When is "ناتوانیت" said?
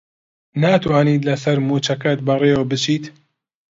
0.61-1.21